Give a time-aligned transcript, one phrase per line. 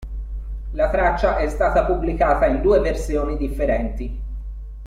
[0.73, 4.19] La traccia è stata pubblicata in due versioni differenti.